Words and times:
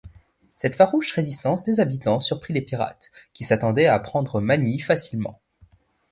Cette 0.55 0.75
farouche 0.75 1.11
résistance 1.11 1.61
des 1.61 1.79
habitants 1.79 2.19
surprit 2.21 2.53
les 2.55 2.61
pirates, 2.63 3.11
qui 3.33 3.43
s'attendaient 3.43 3.85
à 3.85 3.99
prendre 3.99 4.41
Manille 4.41 4.79
facilement. 4.81 5.39